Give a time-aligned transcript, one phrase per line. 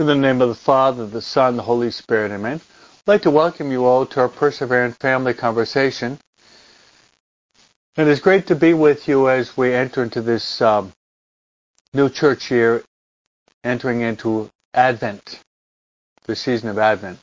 [0.00, 2.58] In the name of the Father, the Son, the Holy Spirit, amen.
[2.62, 6.18] I'd like to welcome you all to our Perseverant Family Conversation.
[7.98, 10.94] And it's great to be with you as we enter into this um,
[11.92, 12.82] new church year,
[13.62, 15.38] entering into Advent,
[16.24, 17.18] the season of Advent.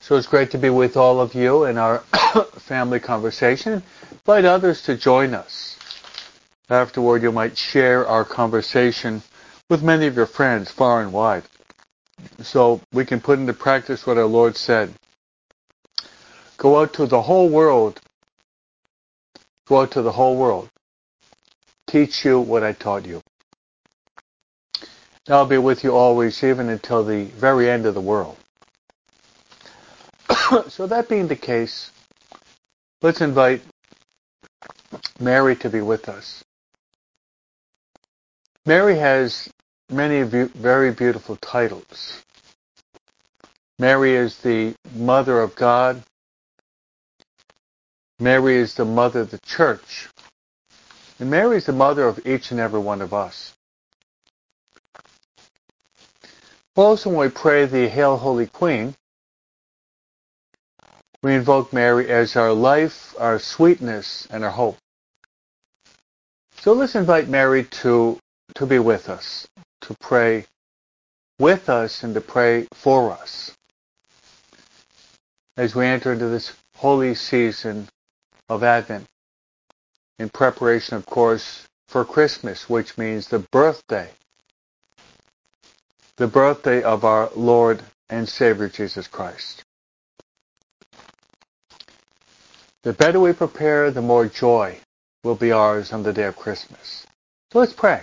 [0.00, 2.00] So it's great to be with all of you in our
[2.58, 3.82] family conversation.
[4.12, 5.78] Invite others to join us.
[6.68, 9.22] Afterward, you might share our conversation
[9.70, 11.44] with many of your friends far and wide.
[12.40, 14.92] So we can put into practice what our Lord said.
[16.56, 18.00] Go out to the whole world.
[19.66, 20.68] Go out to the whole world.
[21.86, 23.20] Teach you what I taught you.
[25.26, 28.36] And I'll be with you always, even until the very end of the world.
[30.68, 31.90] so that being the case,
[33.02, 33.62] let's invite
[35.18, 36.44] Mary to be with us.
[38.64, 39.48] Mary has
[39.88, 42.22] many very beautiful titles.
[43.78, 46.02] Mary is the Mother of God.
[48.18, 50.08] Mary is the Mother of the Church.
[51.18, 53.54] And Mary is the Mother of each and every one of us.
[56.74, 58.94] Also, when we pray the Hail Holy Queen,
[61.22, 64.76] we invoke Mary as our life, our sweetness, and our hope.
[66.58, 68.18] So let's invite Mary to,
[68.56, 69.46] to be with us
[69.86, 70.44] to pray
[71.38, 73.56] with us and to pray for us
[75.56, 77.88] as we enter into this holy season
[78.48, 79.06] of Advent
[80.18, 84.08] in preparation, of course, for Christmas, which means the birthday,
[86.16, 89.62] the birthday of our Lord and Savior Jesus Christ.
[92.82, 94.78] The better we prepare, the more joy
[95.22, 97.06] will be ours on the day of Christmas.
[97.52, 98.02] So let's pray.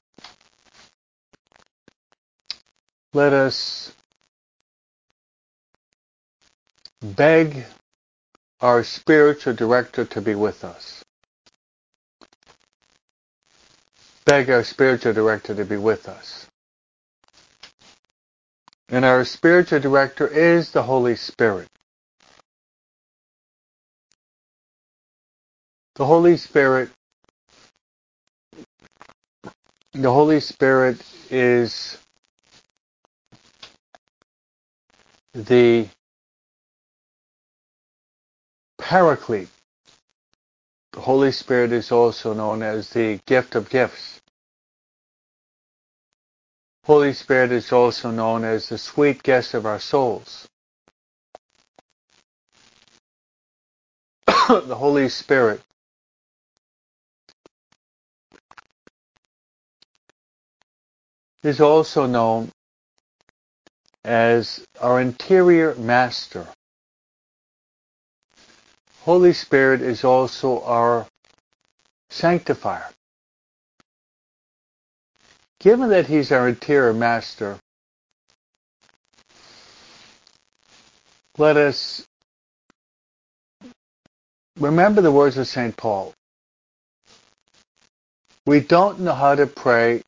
[3.13, 3.93] let us
[7.01, 7.65] beg
[8.61, 11.03] our spiritual director to be with us.
[14.25, 16.47] Beg our spiritual director to be with us.
[18.89, 21.67] And our spiritual director is the Holy Spirit.
[25.95, 26.89] The Holy Spirit
[29.93, 31.97] the Holy Spirit is
[35.33, 35.87] the
[38.79, 39.49] Paraclete.
[40.93, 44.21] The Holy Spirit is also known as the gift of gifts.
[46.85, 50.49] Holy Spirit is also known as the sweet guest of our souls.
[54.27, 55.61] the Holy Spirit
[61.43, 62.51] is also known
[64.03, 66.47] as our interior master.
[69.01, 71.07] Holy Spirit is also our
[72.09, 72.89] sanctifier.
[75.59, 77.57] Given that He's our interior master,
[81.37, 82.05] let us
[84.59, 85.75] remember the words of St.
[85.77, 86.13] Paul.
[88.45, 90.01] We don't know how to pray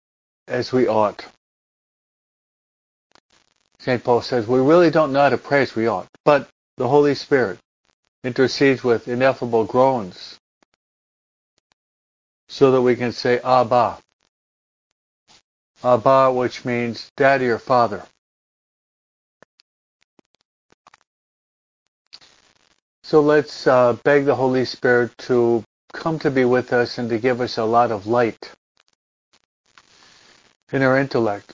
[0.47, 1.25] as we ought.
[3.83, 4.01] St.
[4.01, 7.15] Paul says, we really don't know how to pray as we ought, but the Holy
[7.15, 7.59] Spirit
[8.23, 10.39] intercedes with ineffable groans
[12.47, 13.97] so that we can say Abba.
[15.83, 18.05] Abba, which means daddy or father.
[23.03, 25.61] So let's uh, beg the Holy Spirit to
[25.91, 28.49] come to be with us and to give us a lot of light
[30.71, 31.53] in our intellect,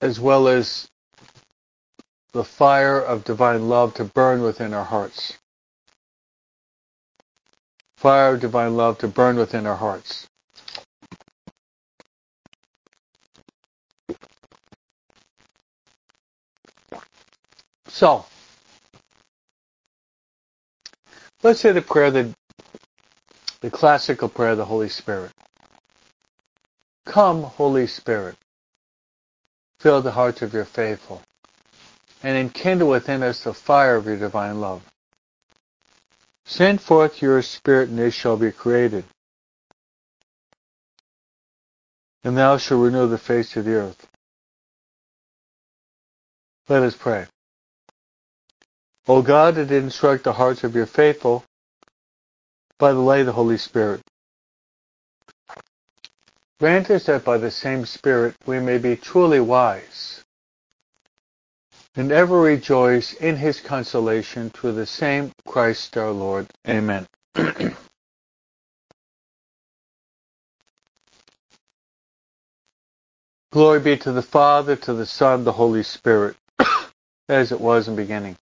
[0.00, 0.88] as well as
[2.36, 5.38] the fire of divine love to burn within our hearts.
[7.96, 10.26] Fire of divine love to burn within our hearts.
[17.88, 18.26] So,
[21.42, 22.34] let's say the prayer, the,
[23.62, 25.32] the classical prayer of the Holy Spirit.
[27.06, 28.36] Come, Holy Spirit,
[29.80, 31.22] fill the hearts of your faithful
[32.26, 34.82] and enkindle within us the fire of your divine love.
[36.44, 39.04] Send forth your Spirit, and they shall be created.
[42.24, 44.08] And thou shalt renew the face of the earth.
[46.68, 47.26] Let us pray.
[49.06, 51.44] O God, that did instruct the hearts of your faithful
[52.76, 54.02] by the light of the Holy Spirit,
[56.58, 60.15] grant us that by the same Spirit we may be truly wise
[61.96, 66.46] and ever rejoice in his consolation through the same Christ our Lord.
[66.68, 67.06] Amen.
[73.50, 76.36] Glory be to the Father, to the Son, the Holy Spirit,
[77.28, 78.36] as it was in the beginning,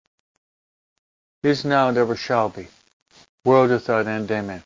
[1.42, 2.68] is now, and ever shall be,
[3.44, 4.30] world without end.
[4.30, 4.62] Amen.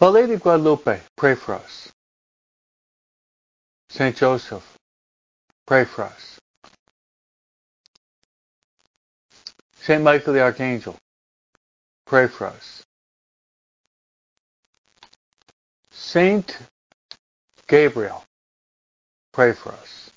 [0.00, 1.92] Our Lady Guadalupe, pray for us.
[3.90, 4.78] Saint Joseph,
[5.66, 6.38] pray for us.
[9.82, 10.96] Saint Michael the Archangel,
[12.06, 12.84] pray for us.
[15.90, 16.56] Saint
[17.66, 18.24] Gabriel,
[19.32, 20.10] pray for us.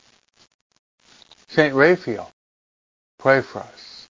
[1.47, 2.31] Saint Raphael,
[3.17, 4.07] pray for us.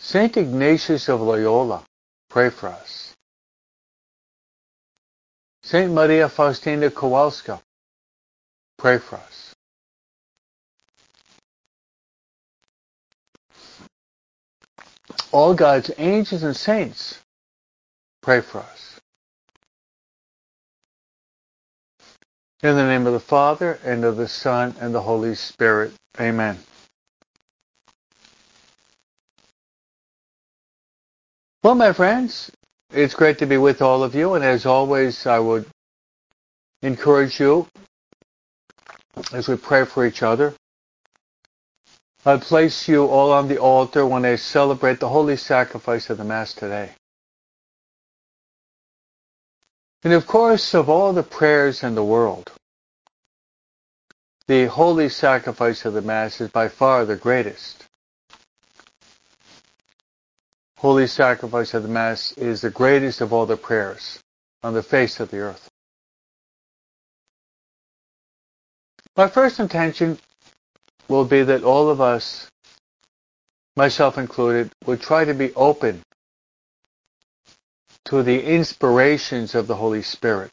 [0.00, 1.84] Saint Ignatius of Loyola,
[2.30, 3.11] pray for us.
[5.62, 7.60] Saint Maria Faustina Kowalska,
[8.78, 9.54] pray for us.
[15.32, 17.20] All God's angels and saints,
[18.22, 19.00] pray for us.
[22.62, 25.92] In the name of the Father, and of the Son, and the Holy Spirit.
[26.20, 26.58] Amen.
[31.62, 32.50] Well, my friends,
[32.92, 35.66] it's great to be with all of you, and as always, I would
[36.82, 37.66] encourage you
[39.32, 40.54] as we pray for each other.
[42.24, 46.24] I place you all on the altar when I celebrate the holy sacrifice of the
[46.24, 46.90] Mass today.
[50.04, 52.52] And of course, of all the prayers in the world,
[54.46, 57.84] the holy sacrifice of the Mass is by far the greatest
[60.82, 64.18] holy sacrifice of the Mass is the greatest of all the prayers
[64.64, 65.70] on the face of the earth.
[69.16, 70.18] My first intention
[71.06, 72.48] will be that all of us,
[73.76, 76.02] myself included, would try to be open
[78.06, 80.50] to the inspirations of the Holy Spirit.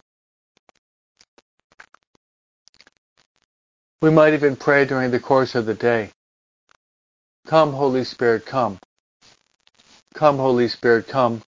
[4.04, 6.12] We might even pray during the course of the day,
[7.48, 8.78] Come, Holy Spirit, come.
[10.20, 11.42] Come, Holy Spirit, come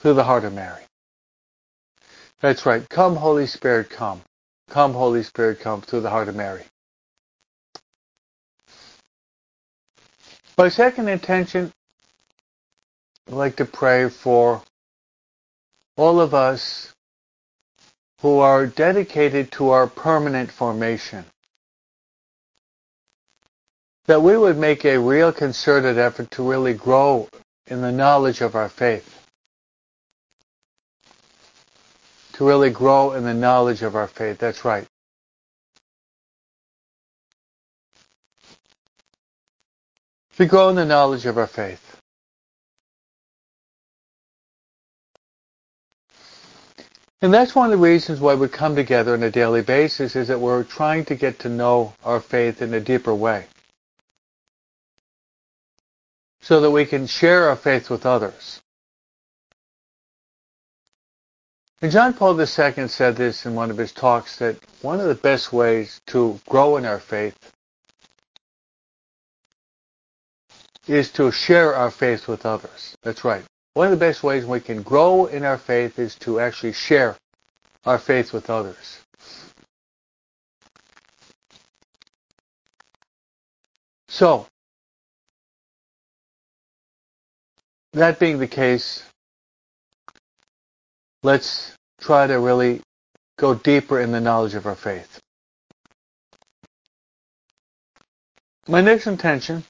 [0.00, 0.82] to the heart of Mary.
[2.42, 2.86] That's right.
[2.90, 4.20] Come, Holy Spirit, come.
[4.68, 6.64] Come, Holy Spirit, come to the heart of Mary.
[10.58, 11.72] My second intention,
[13.28, 14.60] I'd like to pray for
[15.96, 16.92] all of us
[18.20, 21.24] who are dedicated to our permanent formation
[24.06, 27.28] that we would make a real concerted effort to really grow
[27.66, 29.12] in the knowledge of our faith.
[32.34, 34.38] To really grow in the knowledge of our faith.
[34.38, 34.86] That's right.
[40.36, 41.82] To grow in the knowledge of our faith.
[47.22, 50.28] And that's one of the reasons why we come together on a daily basis is
[50.28, 53.46] that we're trying to get to know our faith in a deeper way
[56.46, 58.60] so that we can share our faith with others.
[61.82, 65.16] And John Paul II said this in one of his talks that one of the
[65.16, 67.36] best ways to grow in our faith
[70.86, 72.96] is to share our faith with others.
[73.02, 73.42] That's right.
[73.74, 77.16] One of the best ways we can grow in our faith is to actually share
[77.84, 79.00] our faith with others.
[84.06, 84.46] So,
[87.96, 89.02] that being the case,
[91.22, 92.80] let's try to really
[93.38, 95.20] go deeper in the knowledge of our faith.
[98.68, 99.64] My next intention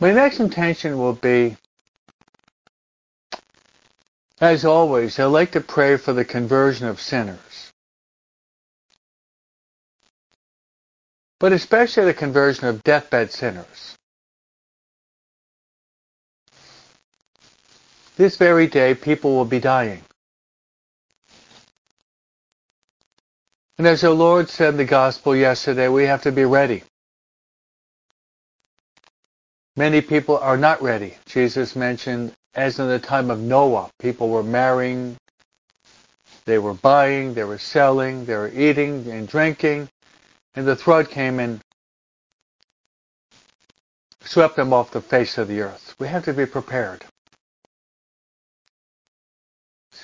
[0.00, 1.58] My next intention will be,
[4.40, 7.49] as always, I like to pray for the conversion of sinners.
[11.40, 13.96] But especially the conversion of deathbed sinners.
[18.20, 20.02] this very day people will be dying.
[23.78, 26.82] And as our Lord said in the gospel yesterday, we have to be ready.
[29.74, 31.16] Many people are not ready.
[31.24, 35.16] Jesus mentioned, as in the time of Noah, people were marrying,
[36.44, 39.88] they were buying, they were selling, they were eating and drinking,
[40.54, 41.60] and the flood came and
[44.22, 45.94] swept them off the face of the earth.
[45.98, 47.04] We have to be prepared.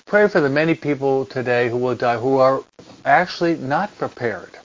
[0.07, 2.63] Pray for the many people today who will die who are
[3.05, 4.57] actually not prepared.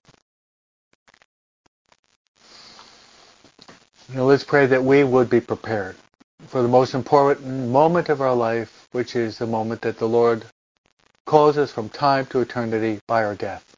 [4.14, 5.96] Know, let's pray that we would be prepared
[6.48, 10.46] for the most important moment of our life, which is the moment that the Lord
[11.26, 13.71] calls us from time to eternity by our death.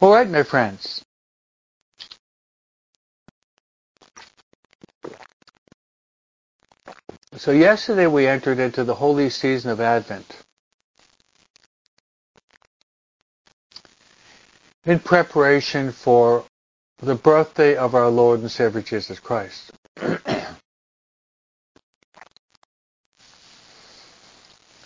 [0.00, 1.04] All right, my friends.
[7.36, 10.38] So yesterday we entered into the holy season of Advent.
[14.86, 16.46] In preparation for
[17.02, 19.70] the birthday of our Lord and Savior Jesus Christ.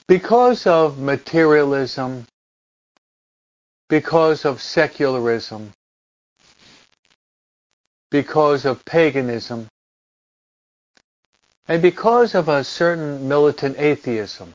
[0.09, 2.27] because of materialism,
[3.89, 5.73] because of secularism,
[8.11, 9.69] because of paganism,
[11.69, 14.55] and because of a certain militant atheism.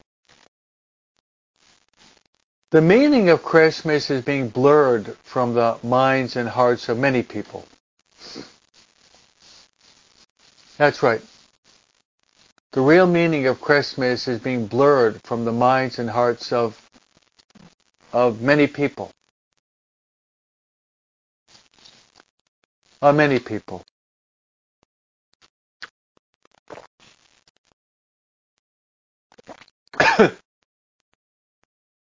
[2.71, 7.65] The meaning of Christmas is being blurred from the minds and hearts of many people.
[10.77, 11.21] That's right.
[12.71, 16.79] The real meaning of Christmas is being blurred from the minds and hearts of,
[18.13, 19.12] of many people.
[23.01, 23.84] Of many people.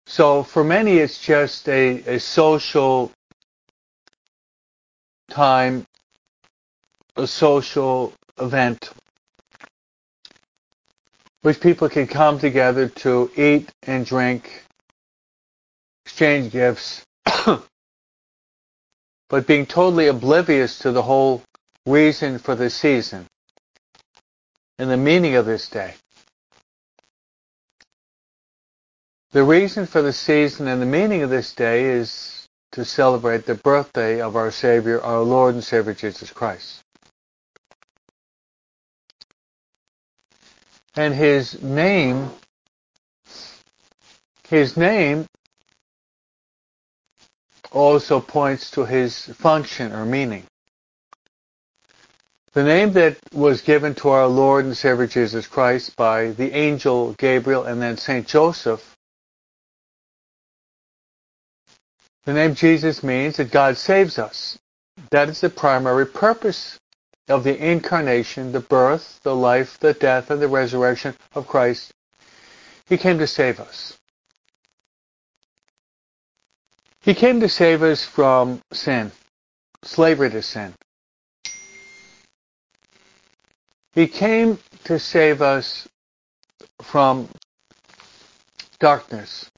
[0.07, 3.11] so for many it's just a, a social
[5.29, 5.85] time,
[7.15, 8.91] a social event
[11.41, 14.63] which people can come together to eat and drink,
[16.05, 17.05] exchange gifts,
[19.29, 21.43] but being totally oblivious to the whole
[21.85, 23.27] reason for the season
[24.77, 25.93] and the meaning of this day.
[29.31, 33.55] The reason for the season and the meaning of this day is to celebrate the
[33.55, 36.81] birthday of our Savior, our Lord and Savior Jesus Christ.
[40.95, 42.29] And his name,
[44.47, 45.27] his name
[47.71, 50.43] also points to his function or meaning.
[52.53, 57.13] The name that was given to our Lord and Savior Jesus Christ by the angel
[57.13, 58.97] Gabriel and then Saint Joseph
[62.25, 64.59] The name Jesus means that God saves us.
[65.11, 66.79] That is the primary purpose
[67.27, 71.91] of the incarnation, the birth, the life, the death, and the resurrection of Christ.
[72.87, 73.98] He came to save us.
[77.09, 79.11] He came to save us from sin,
[79.83, 80.75] slavery to sin.
[83.93, 85.87] He came to save us
[86.83, 87.27] from
[88.77, 89.49] darkness,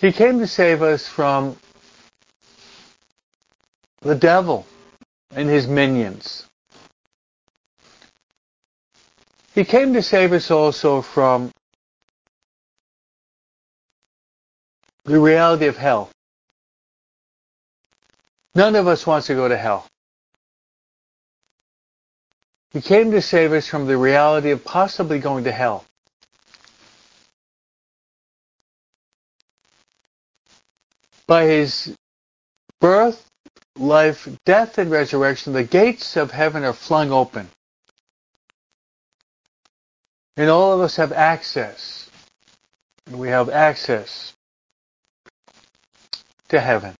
[0.00, 1.56] He came to save us from
[4.00, 4.66] the devil
[5.30, 6.48] and his minions.
[9.54, 11.52] He came to save us also from
[15.08, 16.10] the reality of hell.
[18.54, 19.86] None of us wants to go to hell.
[22.72, 25.86] He came to save us from the reality of possibly going to hell.
[31.26, 31.94] By his
[32.80, 33.26] birth,
[33.76, 37.48] life, death, and resurrection, the gates of heaven are flung open.
[40.36, 42.10] And all of us have access.
[43.10, 44.34] We have access
[46.48, 46.94] to heaven.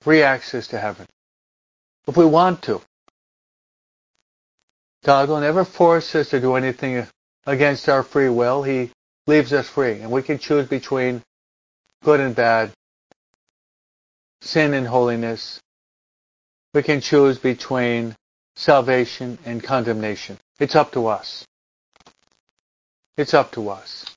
[0.00, 1.06] Free access to heaven.
[2.06, 2.82] If we want to.
[5.04, 7.06] God will never force us to do anything
[7.46, 8.62] against our free will.
[8.62, 8.90] He
[9.26, 10.00] leaves us free.
[10.00, 11.22] And we can choose between
[12.02, 12.72] good and bad,
[14.40, 15.60] sin and holiness.
[16.72, 18.14] We can choose between
[18.56, 20.38] salvation and condemnation.
[20.58, 21.44] It's up to us.
[23.16, 24.13] It's up to us.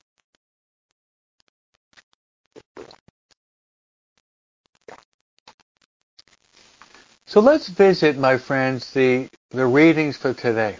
[7.28, 10.78] So let's visit, my friends, the, the readings for today.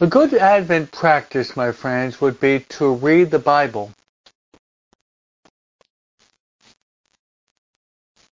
[0.00, 3.92] A good Advent practice, my friends, would be to read the Bible.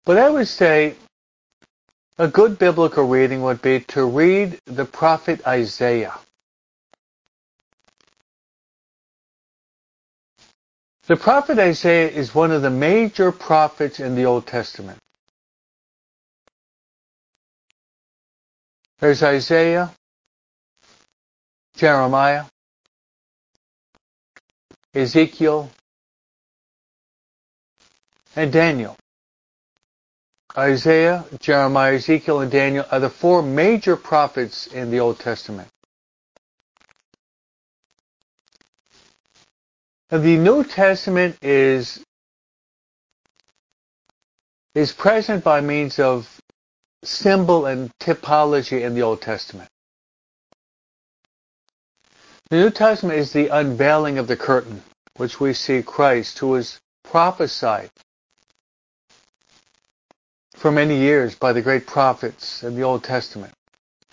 [0.04, 0.97] But I would say
[2.18, 6.12] a good biblical reading would be to read the prophet Isaiah.
[11.06, 14.99] The prophet Isaiah is one of the major prophets in the Old Testament.
[19.00, 19.92] There's Isaiah,
[21.76, 22.44] Jeremiah,
[24.94, 25.70] Ezekiel,
[28.34, 28.96] and Daniel.
[30.56, 35.68] Isaiah, Jeremiah, Ezekiel, and Daniel are the four major prophets in the Old Testament.
[40.11, 42.04] The New Testament is
[44.75, 46.40] is present by means of
[47.04, 49.68] symbol and typology in the Old Testament.
[52.50, 54.82] The New Testament is the unveiling of the curtain,
[55.16, 57.90] which we see Christ, who was prophesied
[60.56, 63.52] for many years by the great prophets in the Old Testament.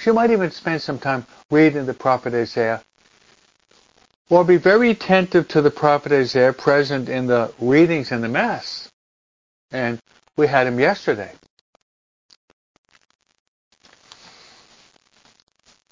[0.06, 2.84] You might even spend some time reading the prophet Isaiah,
[4.32, 8.90] or be very attentive to the prophet Isaiah present in the readings in the Mass.
[9.72, 10.00] And
[10.38, 11.34] we had him yesterday.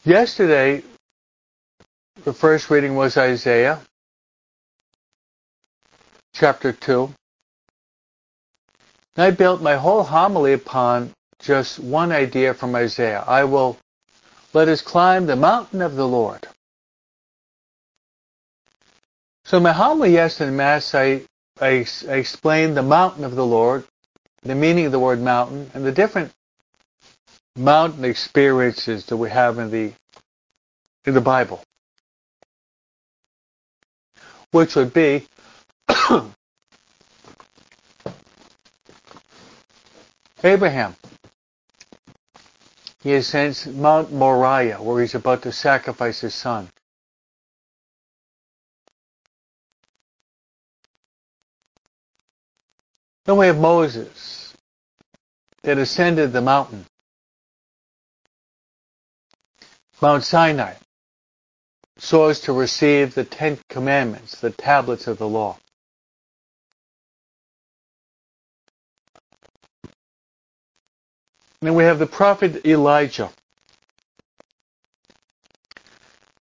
[0.05, 0.83] Yesterday,
[2.23, 3.81] the first reading was Isaiah
[6.33, 7.13] chapter 2.
[9.17, 13.25] And I built my whole homily upon just one idea from Isaiah.
[13.27, 13.77] I will
[14.53, 16.47] let us climb the mountain of the Lord.
[19.49, 21.23] So homily yesterday in Mass, I,
[21.59, 23.83] I, I explained the mountain of the Lord,
[24.43, 26.31] the meaning of the word mountain, and the different
[27.55, 29.91] mountain experiences that we have in the
[31.07, 31.63] in the Bible
[34.51, 35.27] which would be
[40.43, 40.95] Abraham.
[43.01, 46.69] He ascends Mount Moriah, where he's about to sacrifice his son.
[53.29, 54.55] Then we have Moses
[55.61, 56.87] that ascended the mountain,
[60.01, 60.73] Mount Sinai
[61.99, 65.59] so as to receive the Ten Commandments, the tablets of the law.
[71.61, 73.29] Then we have the prophet Elijah.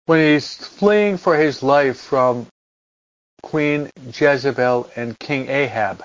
[0.07, 2.47] When he's fleeing for his life from
[3.43, 6.03] Queen Jezebel and King Ahab.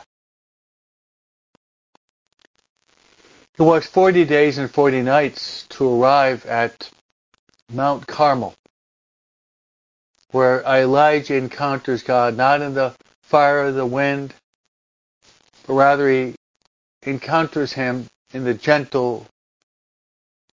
[3.57, 6.89] He walks 40 days and 40 nights to arrive at
[7.71, 8.55] Mount Carmel
[10.33, 14.33] where Elijah encounters God not in the fire of the wind,
[15.67, 16.33] but rather he
[17.03, 19.27] encounters him in the gentle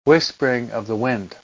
[0.04, 1.36] whispering of the wind.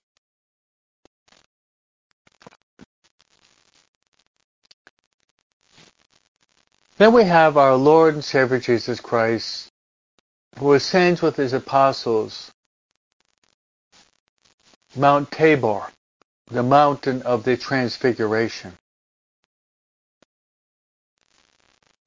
[6.99, 9.70] Then we have our Lord and Savior Jesus Christ,
[10.61, 12.53] who ascends with his apostles
[14.95, 15.87] Mount Tabor
[16.51, 18.77] the mountain of the transfiguration.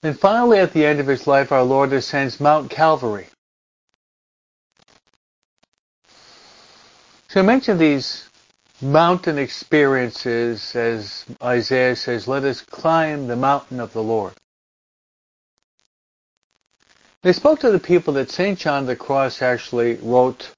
[0.03, 3.27] And finally, at the end of his life, our Lord ascends Mount Calvary.
[7.29, 8.29] So I mentioned these
[8.81, 14.33] mountain experiences as Isaiah says, let us climb the mountain of the Lord.
[17.23, 18.59] They spoke to the people that St.
[18.59, 20.51] John of the Cross actually wrote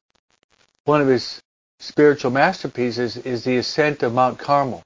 [0.85, 1.39] one of his
[1.79, 4.81] spiritual masterpieces is, the ascent of Mount Carmel.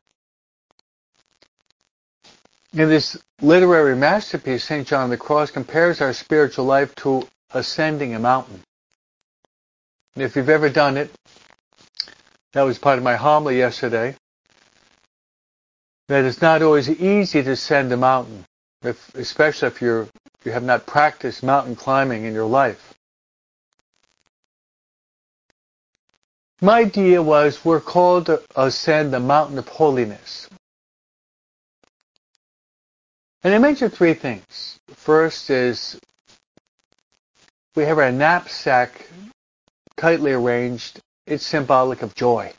[2.74, 4.86] In this literary masterpiece, St.
[4.86, 8.62] John of the Cross compares our spiritual life to ascending a mountain.
[10.16, 11.10] And if you've ever done it,
[12.52, 14.16] that was part of my homily yesterday,
[16.10, 18.44] that it's not always easy to ascend a mountain,
[18.84, 20.08] if, especially if you're,
[20.46, 22.94] you have not practiced mountain climbing in your life.
[26.62, 30.50] My idea was we're called to ascend the mountain of holiness.
[33.44, 34.78] And I mentioned three things.
[34.90, 36.00] First is
[37.76, 39.08] we have our knapsack
[39.96, 41.00] tightly arranged.
[41.26, 42.52] It's symbolic of joy.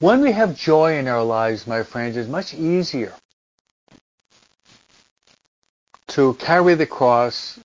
[0.00, 3.14] When we have joy in our lives, my friends, it's much easier
[6.14, 7.58] to carry the cross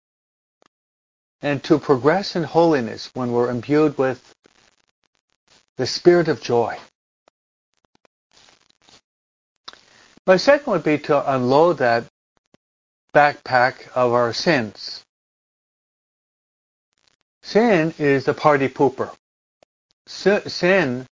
[1.39, 4.33] and to progress in holiness when we're imbued with
[5.77, 6.75] the spirit of joy.
[10.25, 12.05] My second would be to unload that
[13.13, 15.03] backpack of our sins.
[17.43, 19.13] Sin is the party pooper.
[20.07, 21.05] Sin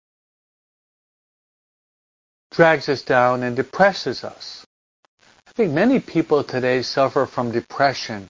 [2.53, 4.64] drags us down and depresses us.
[5.55, 8.29] I think many people today suffer from depression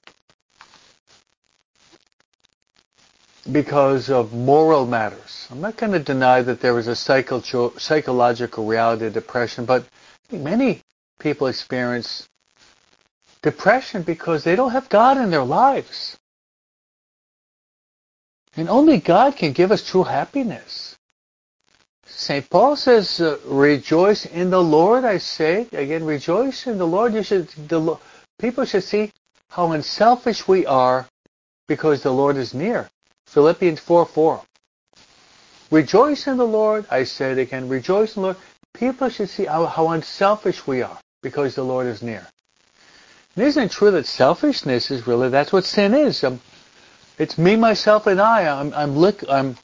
[3.50, 5.48] because of moral matters.
[5.50, 9.86] I'm not going to deny that there is a psycho- psychological reality of depression, but
[10.30, 10.82] many
[11.18, 12.28] people experience
[13.40, 16.18] depression because they don't have God in their lives.
[18.54, 20.93] And only God can give us true happiness.
[22.16, 22.48] St.
[22.48, 25.66] Paul says, uh, rejoice in the Lord, I say.
[25.72, 27.12] Again, rejoice in the Lord.
[27.12, 27.98] You should, the,
[28.38, 29.12] people should see
[29.48, 31.06] how unselfish we are
[31.66, 32.88] because the Lord is near.
[33.26, 34.42] Philippians 4 4.
[35.70, 38.36] Rejoice in the Lord, I said again, rejoice in the Lord.
[38.74, 42.26] People should see how, how unselfish we are because the Lord is near.
[43.34, 46.22] And isn't it true that selfishness is really, that's what sin is.
[46.22, 46.40] Um,
[47.18, 48.46] it's me, myself, and I.
[48.46, 49.56] I'm, I'm, I'm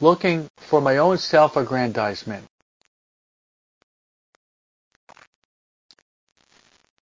[0.00, 2.44] looking for my own self-aggrandizement.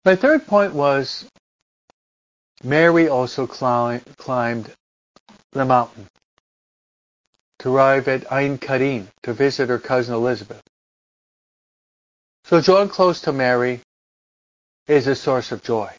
[0.03, 1.27] My third point was
[2.63, 4.71] Mary also climbed
[5.51, 6.07] the mountain
[7.59, 10.61] to arrive at Ein Karim to visit her cousin Elizabeth.
[12.45, 13.81] So drawing close to Mary
[14.87, 15.91] is a source of joy.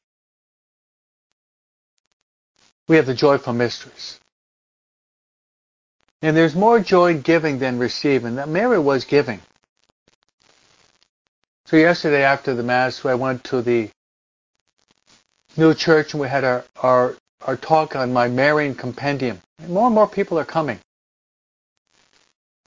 [2.86, 4.20] We have the joyful mysteries.
[6.26, 8.34] And there's more joy in giving than receiving.
[8.34, 9.40] That Mary was giving.
[11.66, 13.90] So yesterday after the Mass, I went to the
[15.56, 19.40] new church and we had our, our, our talk on my Marian compendium.
[19.60, 20.80] And more and more people are coming.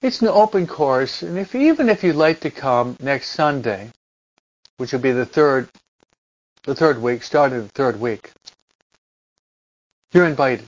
[0.00, 3.90] It's an open course, and if even if you'd like to come next Sunday,
[4.78, 5.68] which will be the third,
[6.62, 8.32] the third week, starting the third week,
[10.14, 10.66] you're invited.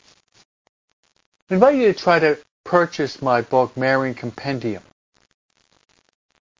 [1.49, 4.83] I invite you to try to purchase my book, Marian Compendium,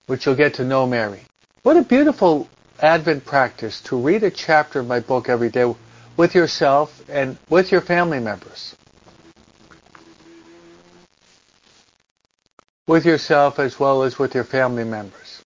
[0.07, 1.23] which you'll get to know Mary.
[1.63, 2.49] What a beautiful
[2.81, 5.73] Advent practice to read a chapter of my book every day
[6.17, 8.75] with yourself and with your family members.
[12.89, 15.43] With yourself as well as with your family members.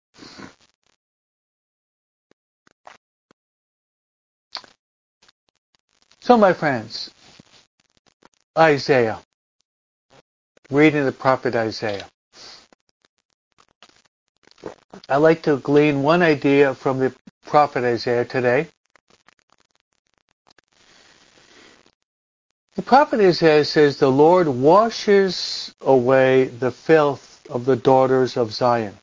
[6.20, 7.10] So, my friends,
[8.58, 9.20] Isaiah.
[10.70, 12.06] Reading the prophet Isaiah.
[15.08, 17.14] I'd like to glean one idea from the
[17.46, 18.66] prophet Isaiah today.
[22.74, 28.98] The prophet Isaiah says, The Lord washes away the filth of the daughters of Zion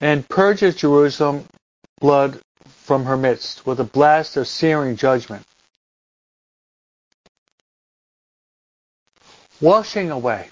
[0.00, 1.44] and purges Jerusalem
[2.00, 5.44] blood from her midst with a blast of searing judgment.
[9.60, 10.48] Washing away.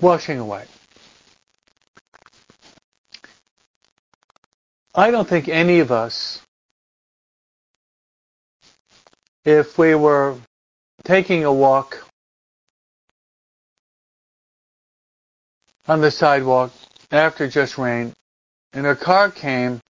[0.00, 0.64] Washing away.
[4.94, 6.40] I don't think any of us,
[9.44, 10.36] if we were
[11.04, 12.02] taking a walk
[15.86, 16.72] on the sidewalk
[17.12, 18.14] after just rain,
[18.72, 19.80] and a car came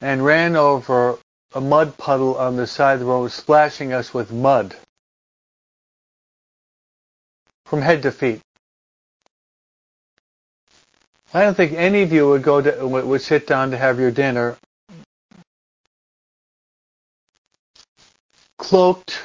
[0.00, 1.18] and ran over
[1.52, 4.76] a mud puddle on the side of the road splashing us with mud
[7.64, 8.40] from head to feet.
[11.32, 14.10] I don't think any of you would go to, would sit down to have your
[14.10, 14.56] dinner
[18.58, 19.20] cloaked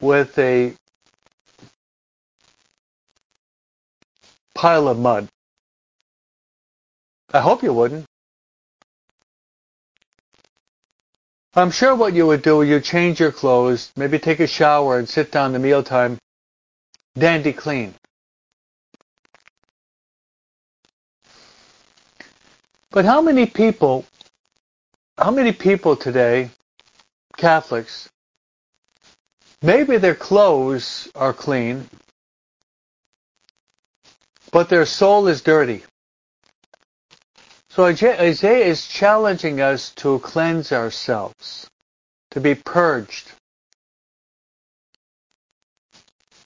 [0.00, 0.74] with a
[4.54, 5.28] pile of mud.
[7.32, 8.06] I hope you wouldn't.
[11.58, 15.08] I'm sure what you would do, you'd change your clothes, maybe take a shower and
[15.08, 16.18] sit down to mealtime,
[17.18, 17.94] dandy clean.
[22.90, 24.04] But how many people,
[25.16, 26.50] how many people today,
[27.38, 28.10] Catholics,
[29.62, 31.88] maybe their clothes are clean,
[34.52, 35.84] but their soul is dirty.
[37.76, 41.68] So Isaiah is challenging us to cleanse ourselves,
[42.30, 43.30] to be purged,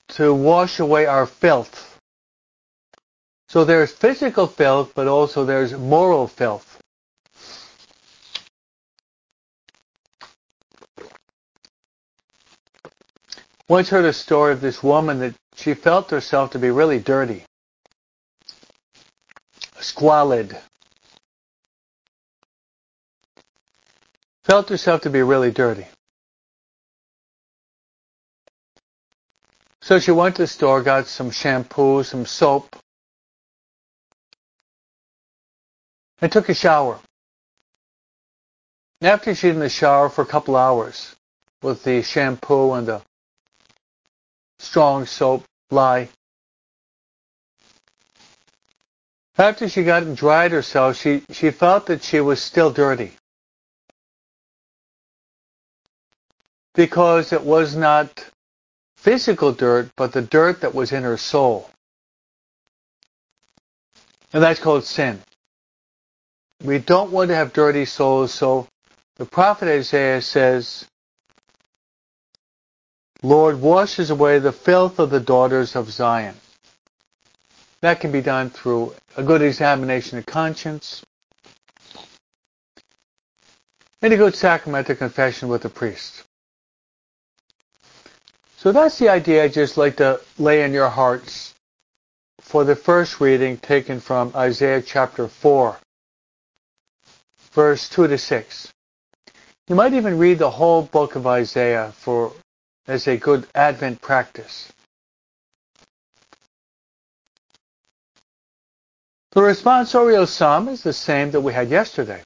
[0.08, 1.96] to wash away our filth,
[3.48, 6.80] So there's physical filth, but also there's moral filth.
[13.68, 17.44] Once heard a story of this woman that she felt herself to be really dirty,
[19.78, 20.58] squalid,
[24.50, 25.86] felt herself to be really dirty.
[29.80, 32.74] So she went to the store, got some shampoo, some soap,
[36.20, 36.98] and took a shower.
[39.00, 41.14] After she'd in the shower for a couple hours
[41.62, 43.02] with the shampoo and the
[44.58, 46.08] strong soap lye.
[49.38, 53.12] After she got and dried herself, she, she felt that she was still dirty.
[56.74, 58.24] Because it was not
[58.96, 61.70] physical dirt, but the dirt that was in her soul.
[64.32, 65.20] And that's called sin.
[66.62, 68.68] We don't want to have dirty souls, so
[69.16, 70.86] the prophet Isaiah says,
[73.22, 76.36] Lord washes away the filth of the daughters of Zion.
[77.80, 81.02] That can be done through a good examination of conscience
[84.02, 86.24] and a good sacramental confession with the priest.
[88.60, 91.54] So that's the idea I'd just like to lay in your hearts
[92.40, 95.78] for the first reading taken from Isaiah chapter 4,
[97.52, 98.72] verse 2 to 6.
[99.66, 102.34] You might even read the whole book of Isaiah for
[102.86, 104.70] as a good Advent practice.
[109.32, 112.22] The responsorial psalm is the same that we had yesterday.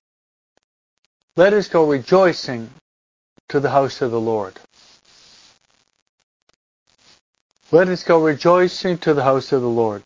[1.37, 2.70] Let us go rejoicing
[3.51, 4.59] to the house of the Lord.
[7.74, 10.04] Let us go rejoicing to the house of the Lord.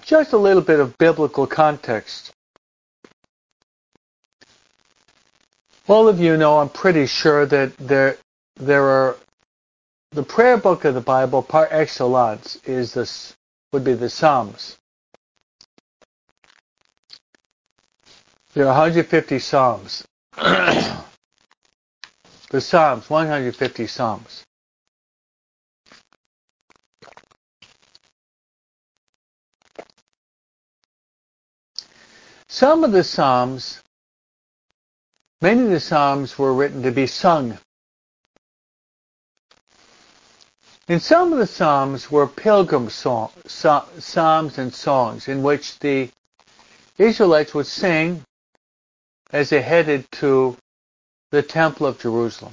[0.00, 2.32] Just a little bit of biblical context.
[5.86, 8.16] All of you know, I'm pretty sure that there
[8.56, 9.18] there are
[10.12, 13.36] the prayer book of the Bible par excellence is this
[13.74, 14.78] would be the Psalms.
[18.54, 20.06] There are 150 Psalms.
[20.36, 21.04] the
[22.60, 24.46] Psalms, 150 Psalms.
[32.52, 33.80] Some of the Psalms,
[35.40, 37.56] many of the Psalms were written to be sung.
[40.86, 46.10] And some of the Psalms were pilgrim song, psalms and songs in which the
[46.98, 48.22] Israelites would sing
[49.30, 50.58] as they headed to
[51.30, 52.52] the Temple of Jerusalem.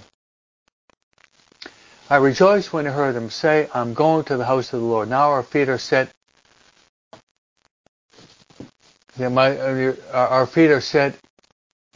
[2.10, 5.10] I rejoiced when I heard them say, I'm going to the house of the Lord.
[5.10, 6.10] Now our feet are set.
[9.19, 11.13] Yeah, my, uh, our feet are set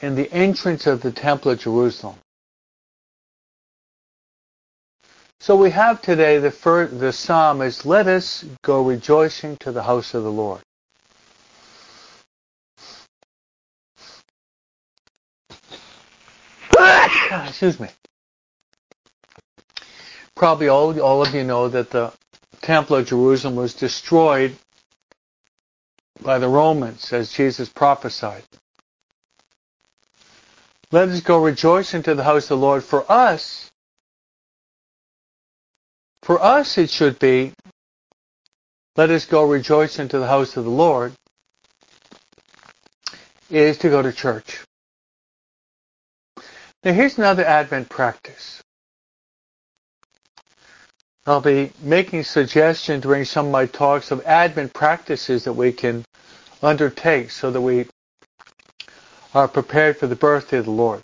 [0.02, 2.18] in the entrance of the Temple of Jerusalem.
[5.40, 9.84] So we have today the first, the psalm is let us go rejoicing to the
[9.84, 10.60] house of the Lord.
[17.48, 17.88] Excuse me.
[20.36, 22.12] Probably all all of you know that the
[22.62, 24.58] Temple of Jerusalem was destroyed
[26.22, 28.44] by the Romans as Jesus prophesied.
[30.92, 32.84] Let us go rejoicing to the house of the Lord.
[32.84, 33.72] For us,
[36.22, 37.52] for us, it should be,
[38.96, 41.14] let us go rejoice into the house of the Lord,
[43.50, 44.64] is to go to church.
[46.84, 48.63] Now here's another Advent practice.
[51.26, 56.04] I'll be making suggestions during some of my talks of Advent practices that we can
[56.62, 57.88] undertake so that we
[59.34, 61.02] are prepared for the birthday of the Lord.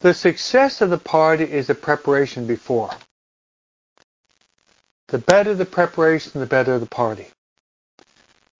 [0.00, 2.90] The success of the party is the preparation before.
[5.08, 7.28] The better the preparation, the better the party.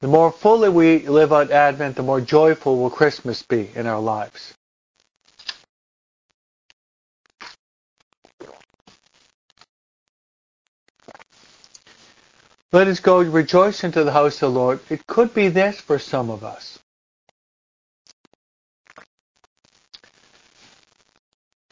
[0.01, 4.01] The more fully we live out Advent, the more joyful will Christmas be in our
[4.01, 4.55] lives.
[12.75, 14.81] Let us go rejoice into the house of the Lord.
[14.91, 16.81] It could be this for some of us.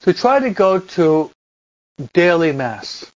[0.03, 1.33] To try to go to
[2.13, 3.11] daily Mass.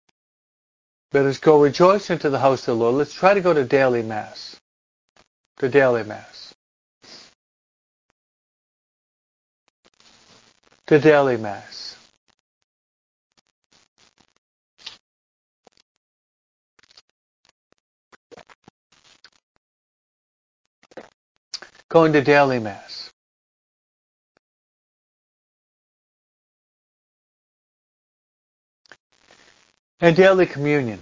[1.13, 2.95] Let us go rejoice into the house of the Lord.
[2.95, 4.59] Let's try to go to daily Mass.
[5.59, 6.55] To daily Mass.
[10.87, 11.94] To daily Mass.
[21.95, 23.09] Going to daily Mass.
[30.01, 30.99] And daily communion.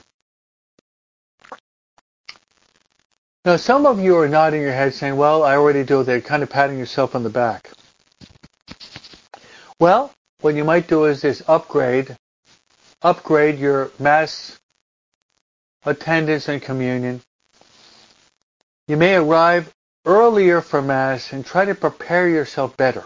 [3.44, 6.44] Now, some of you are nodding your head saying, well, I already do that, kind
[6.44, 7.72] of patting yourself on the back.
[9.80, 12.16] Well, what you might do is this upgrade,
[13.02, 14.60] upgrade your Mass
[15.88, 17.24] attendance and communion.
[18.88, 19.74] You may arrive
[20.06, 23.04] earlier for Mass and try to prepare yourself better.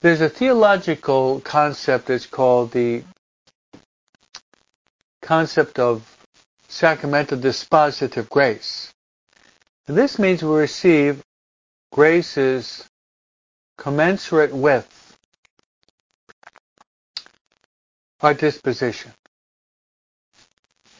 [0.00, 3.02] There's a theological concept that's called the
[5.22, 6.04] concept of
[6.68, 8.92] sacramental dispositive grace.
[9.88, 11.22] And this means we receive
[11.92, 12.84] graces
[13.78, 14.86] commensurate with
[18.20, 19.12] our disposition.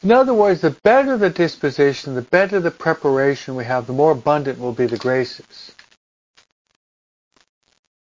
[0.07, 4.13] In other words, the better the disposition, the better the preparation we have, the more
[4.13, 5.75] abundant will be the graces.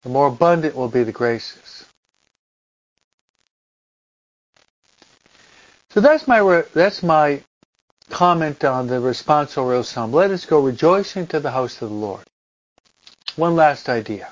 [0.01, 1.85] The more abundant will be the graces.
[5.91, 7.43] So that's my that's my
[8.09, 10.11] comment on the responsorial psalm.
[10.11, 12.23] Let us go rejoicing to the house of the Lord.
[13.35, 14.31] One last idea.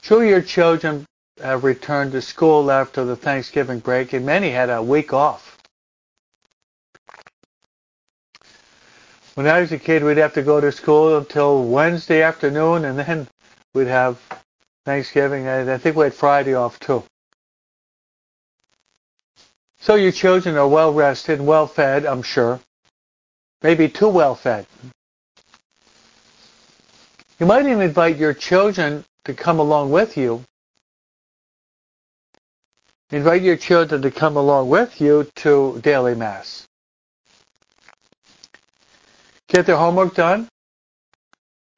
[0.00, 1.06] Show your children
[1.40, 5.58] have returned to school after the Thanksgiving break, and many had a week off.
[9.34, 12.98] When I was a kid, we'd have to go to school until Wednesday afternoon, and
[12.98, 13.28] then
[13.72, 14.20] we'd have
[14.84, 15.46] Thanksgiving.
[15.46, 17.02] And I think we had Friday off too.
[19.80, 22.60] So your children are well rested and well fed, I'm sure.
[23.62, 24.66] Maybe too well fed.
[27.40, 30.44] You might even invite your children to come along with you
[33.12, 36.66] Invite your children to come along with you to daily mass.
[39.48, 40.48] Get their homework done.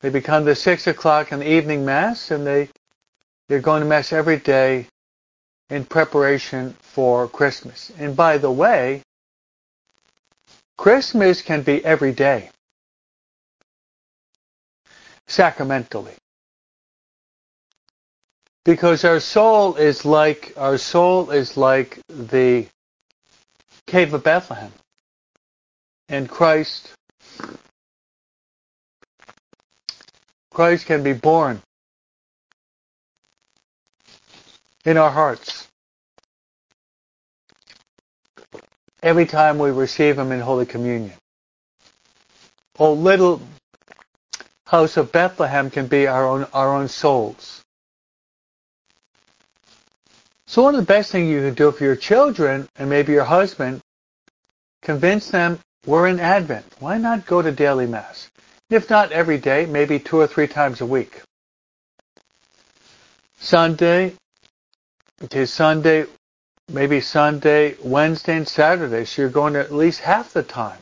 [0.00, 2.68] They become the six o'clock in the evening mass, and they
[3.48, 4.86] they're going to mass every day
[5.70, 7.90] in preparation for Christmas.
[7.98, 9.02] And by the way,
[10.76, 12.50] Christmas can be every day,
[15.26, 16.14] sacramentally.
[18.64, 22.66] Because our soul is like our soul is like the
[23.86, 24.72] cave of Bethlehem.
[26.08, 26.90] And Christ
[30.50, 31.60] Christ can be born
[34.84, 35.68] in our hearts.
[39.02, 41.12] Every time we receive Him in Holy Communion.
[42.78, 43.42] Oh, little
[44.66, 47.53] house of Bethlehem can be our own, our own souls.
[50.54, 53.24] So one of the best things you can do for your children and maybe your
[53.24, 53.80] husband,
[54.82, 56.64] convince them we're in Advent.
[56.78, 58.30] Why not go to daily Mass?
[58.70, 61.22] If not every day, maybe two or three times a week.
[63.40, 64.14] Sunday,
[65.24, 66.06] okay, Sunday,
[66.72, 69.06] maybe Sunday, Wednesday, and Saturday.
[69.06, 70.78] So you're going at least half the time.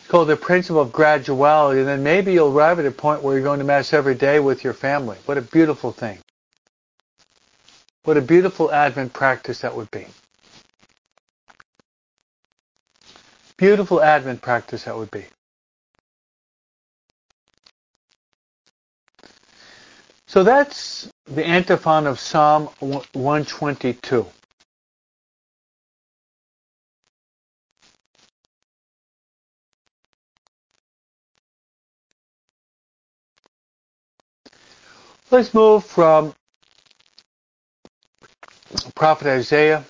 [0.00, 1.78] It's called the principle of graduality.
[1.78, 4.40] And then maybe you'll arrive at a point where you're going to Mass every day
[4.40, 5.18] with your family.
[5.26, 6.18] What a beautiful thing.
[8.04, 10.06] What a beautiful Advent practice that would be.
[13.56, 15.24] Beautiful Advent practice that would be.
[20.26, 24.26] So that's the antiphon of Psalm 122.
[35.30, 36.34] Let's move from
[38.94, 39.84] prophet Isaiah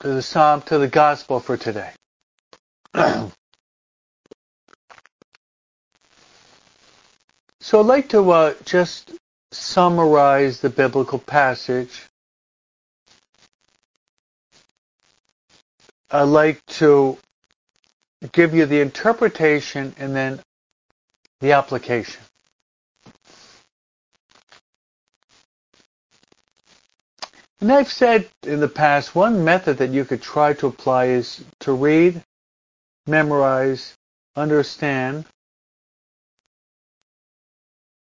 [0.00, 1.90] to the psalm to the gospel for today.
[7.60, 9.12] so I'd like to uh, just
[9.52, 12.04] summarize the biblical passage.
[16.10, 17.18] I'd like to
[18.32, 20.40] give you the interpretation and then
[21.40, 22.22] the application.
[27.60, 31.44] And I've said in the past, one method that you could try to apply is
[31.60, 32.22] to read,
[33.06, 33.94] memorize,
[34.36, 35.24] understand,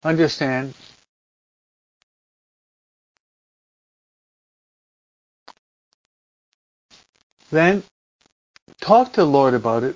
[0.03, 0.75] understand,
[7.49, 7.81] then
[8.79, 9.95] talk to the Lord about it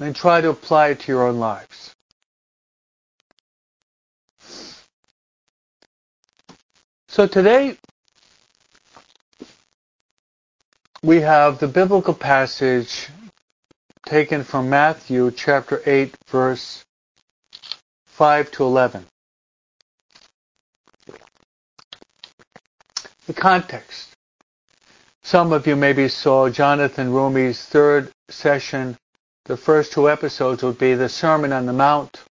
[0.00, 1.94] and try to apply it to your own lives.
[7.08, 7.76] So today
[11.02, 13.08] we have the biblical passage
[14.04, 16.84] taken from Matthew chapter 8 verse
[18.06, 19.06] 5 to 11.
[23.26, 24.08] The context.
[25.22, 28.96] Some of you maybe saw Jonathan Roumie's third session.
[29.44, 32.22] The first two episodes would be the Sermon on the Mount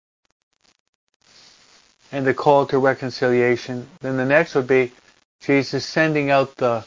[2.10, 3.86] and the call to reconciliation.
[4.00, 4.92] Then the next would be
[5.40, 6.84] Jesus sending out the,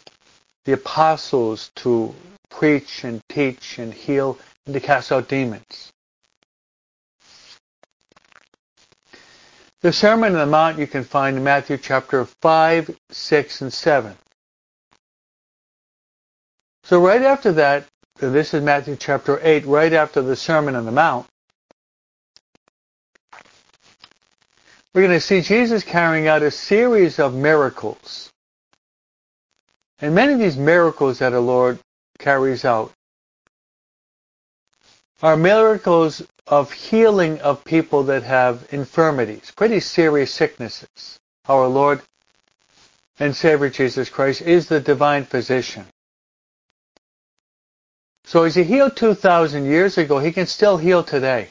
[0.66, 2.14] the apostles to
[2.50, 5.92] preach and teach and heal and to cast out demons.
[9.82, 14.18] The Sermon on the Mount you can find in Matthew chapter 5, 6, and 7.
[16.84, 17.86] So right after that,
[18.20, 21.28] this is Matthew chapter 8, right after the Sermon on the Mount,
[24.94, 28.29] we're going to see Jesus carrying out a series of miracles.
[30.02, 31.80] And many of these miracles that our Lord
[32.20, 32.94] carries out
[35.22, 41.20] are miracles of healing of people that have infirmities, pretty serious sicknesses.
[41.48, 42.02] Our Lord
[43.20, 45.86] and Savior Jesus Christ is the divine physician.
[48.24, 51.50] So as he healed 2,000 years ago, he can still heal today.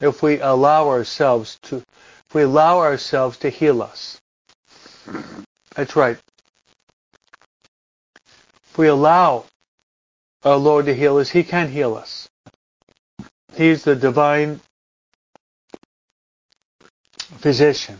[0.00, 4.18] If we allow ourselves to, if we allow ourselves to heal us.
[5.74, 6.18] That's right.
[8.70, 9.46] If we allow
[10.44, 12.28] our Lord to heal us, he can heal us.
[13.56, 14.60] He's the divine
[17.38, 17.98] physician.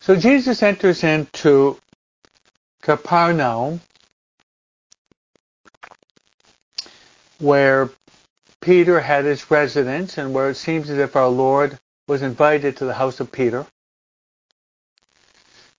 [0.00, 1.78] So Jesus enters into
[2.82, 3.80] Capernaum,
[7.38, 7.90] where
[8.60, 11.78] Peter had his residence and where it seems as if our Lord
[12.08, 13.66] was invited to the house of Peter.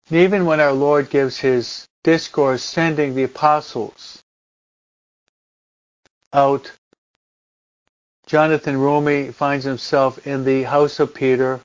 [0.09, 4.23] And Even when our Lord gives his discourse sending the apostles
[6.33, 6.71] out,
[8.25, 11.61] Jonathan Roumie finds himself in the house of Peter.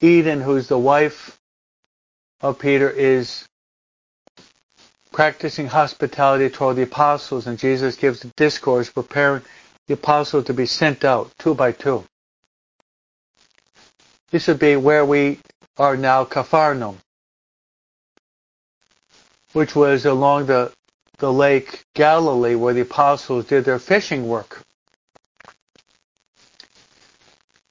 [0.00, 1.38] Eden, who's the wife
[2.40, 3.46] of Peter, is
[5.12, 9.42] practicing hospitality toward the apostles, and Jesus gives the discourse preparing
[9.86, 12.04] the apostles to be sent out two by two.
[14.32, 15.38] This would be where we
[15.78, 16.98] are now, Capharnaum
[19.52, 20.72] which was along the,
[21.18, 24.62] the lake Galilee where the apostles did their fishing work.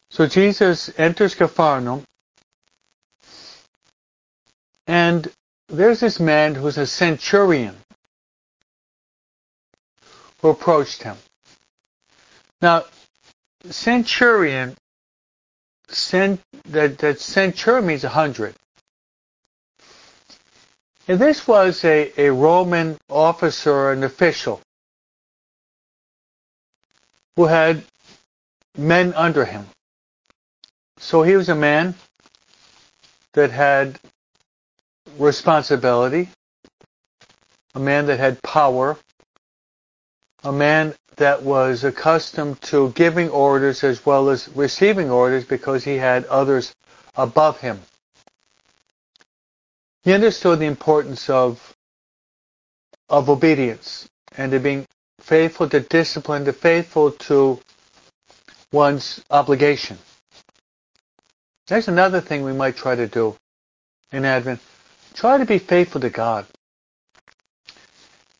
[0.09, 2.03] So Jesus enters Capharnaum,
[4.85, 5.27] and
[5.69, 7.77] there's this man who's a centurion
[10.41, 11.15] who approached him.
[12.61, 12.83] Now,
[13.69, 14.75] centurion,
[15.93, 18.55] cent, that, that centurion means a hundred.
[21.07, 24.61] And this was a, a Roman officer, an official,
[27.35, 27.83] who had
[28.77, 29.65] men under him.
[30.97, 31.95] So he was a man
[33.33, 33.99] that had
[35.17, 36.29] responsibility,
[37.73, 38.97] a man that had power,
[40.43, 45.95] a man that was accustomed to giving orders as well as receiving orders because he
[45.95, 46.73] had others
[47.15, 47.79] above him.
[50.03, 51.75] He understood the importance of
[53.07, 54.87] of obedience and to being
[55.19, 57.59] faithful to discipline, to faithful to
[58.71, 59.99] one's obligation.
[61.67, 63.35] There's another thing we might try to do
[64.11, 64.59] in Advent.
[65.13, 66.47] Try to be faithful to God.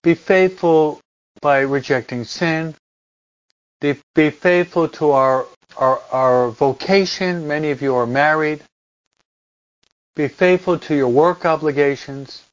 [0.02, 1.00] Be faithful
[1.40, 2.76] by rejecting sin.
[3.80, 5.46] Be, be faithful to our,
[5.78, 7.48] our, our vocation.
[7.48, 8.64] Many of you are married.
[10.16, 12.44] Be faithful to your work obligations.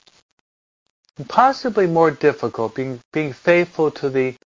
[1.19, 4.37] And possibly more difficult, being, being faithful to the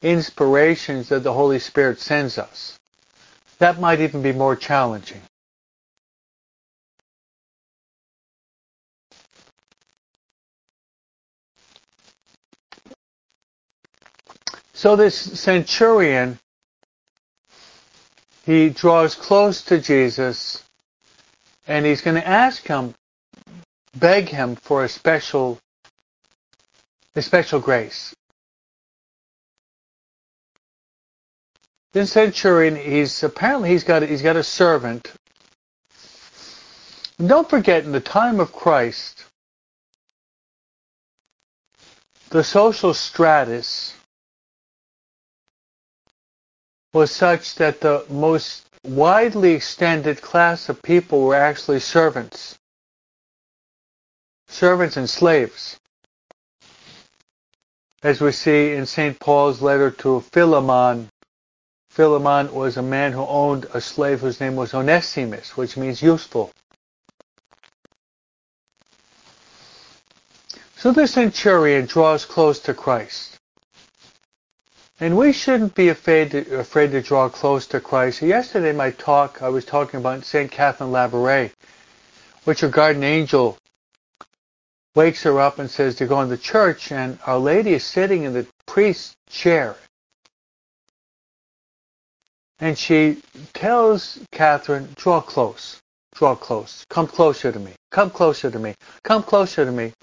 [0.00, 2.78] inspirations that the Holy Spirit sends us.
[3.58, 5.20] That might even be more challenging.
[14.82, 16.40] So this centurion,
[18.44, 20.60] he draws close to Jesus
[21.68, 22.92] and he's going to ask him,
[23.96, 25.60] beg him for a special,
[27.14, 28.12] a special grace.
[31.92, 35.12] This centurion, he's apparently he's got he's got a servant.
[37.24, 39.26] Don't forget, in the time of Christ,
[42.30, 43.94] the social stratus
[46.92, 52.58] was such that the most widely extended class of people were actually servants.
[54.48, 55.78] Servants and slaves.
[58.02, 59.18] As we see in St.
[59.18, 61.08] Paul's letter to Philemon,
[61.90, 66.50] Philemon was a man who owned a slave whose name was Onesimus, which means useful.
[70.76, 73.31] So the centurion draws close to Christ.
[75.02, 78.22] And we shouldn't be afraid to, afraid to draw close to Christ.
[78.22, 80.48] Yesterday my talk, I was talking about St.
[80.48, 81.50] Catherine Labouré,
[82.44, 83.58] which her guardian angel
[84.94, 88.22] wakes her up and says to go in the church, and Our Lady is sitting
[88.22, 89.74] in the priest's chair.
[92.60, 93.22] And she
[93.54, 95.80] tells Catherine, draw close,
[96.14, 99.94] draw close, come closer to me, come closer to me, come closer to me.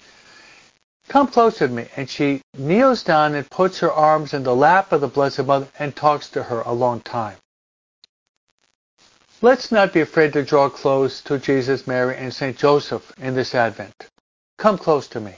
[1.10, 1.88] Come close to me.
[1.96, 5.66] And she kneels down and puts her arms in the lap of the Blessed Mother
[5.76, 7.36] and talks to her a long time.
[9.42, 12.56] Let's not be afraid to draw close to Jesus, Mary, and St.
[12.56, 14.08] Joseph in this Advent.
[14.56, 15.34] Come close to me.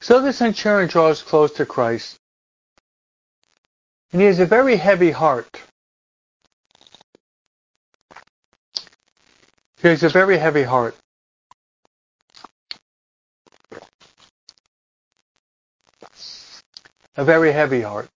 [0.00, 2.18] So the centurion draws close to Christ,
[4.10, 5.60] and he has a very heavy heart.
[9.82, 10.94] He has a very heavy heart.
[17.16, 18.08] A very heavy heart.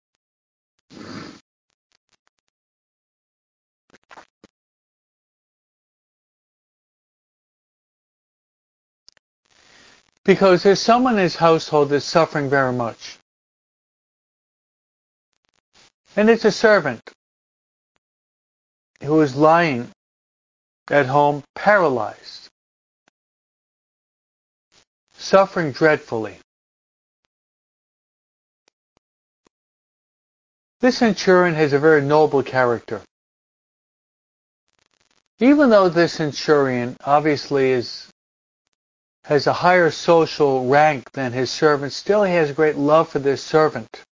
[10.24, 13.18] Because there's someone in his household that's suffering very much.
[16.16, 17.02] And it's a servant
[19.02, 19.90] who is lying
[20.92, 22.50] at home paralyzed,
[25.16, 26.36] suffering dreadfully.
[30.80, 33.00] This centurion has a very noble character.
[35.40, 38.08] Even though this centurion obviously is
[39.24, 43.42] has a higher social rank than his servant, still he has great love for this
[43.42, 44.02] servant,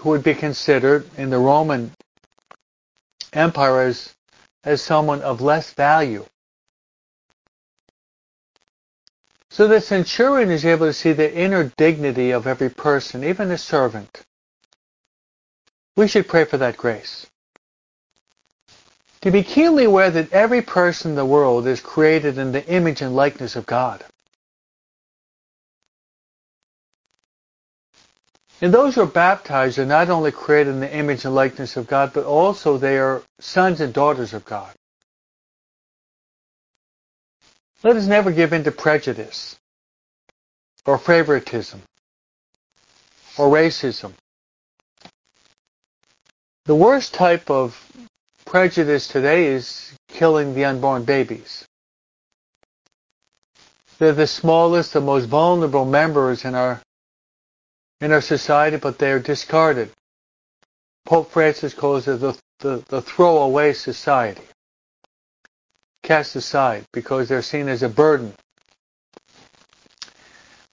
[0.00, 1.92] who would be considered in the Roman
[3.32, 4.14] empire as,
[4.64, 6.24] as someone of less value.
[9.50, 13.58] So the centurion is able to see the inner dignity of every person, even a
[13.58, 14.22] servant.
[15.96, 17.26] We should pray for that grace.
[19.22, 23.02] To be keenly aware that every person in the world is created in the image
[23.02, 24.04] and likeness of God.
[28.60, 31.86] And those who are baptized are not only created in the image and likeness of
[31.86, 34.74] God, but also they are sons and daughters of God.
[37.82, 39.56] Let us never give in to prejudice
[40.86, 41.82] or favoritism
[43.36, 44.12] or racism.
[46.64, 47.78] The worst type of
[48.46, 51.66] prejudice today is killing the unborn babies.
[53.98, 56.80] They're the smallest, the most vulnerable members in our
[58.00, 59.90] in our society, but they are discarded.
[61.04, 64.42] Pope Francis calls it the, the, the throwaway society.
[66.02, 68.34] Cast aside because they're seen as a burden.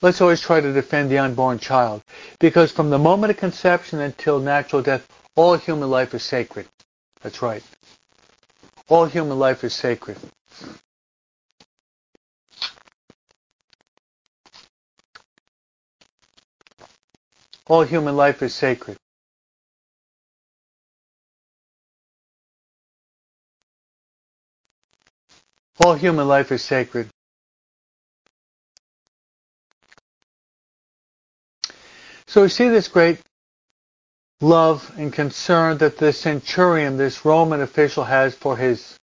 [0.02, 2.04] Let's always try to defend the unborn child
[2.40, 6.68] because from the moment of conception until natural death, all human life is sacred.
[7.22, 7.64] That's right.
[8.90, 10.18] All human life is sacred.
[17.68, 18.98] All human life is sacred.
[25.84, 27.10] All human life is sacred.
[32.28, 33.20] So we see this great
[34.42, 38.98] love and concern that this centurion, this Roman official, has for his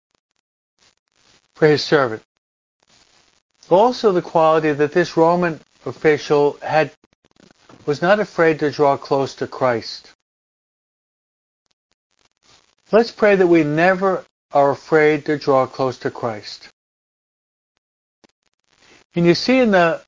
[1.54, 2.22] for his servant.
[3.68, 6.92] Also the quality that this Roman official had
[7.87, 10.12] was not afraid to draw close to Christ.
[12.93, 16.68] Let's pray that we never are afraid to draw close to Christ.
[19.14, 20.03] And you see in the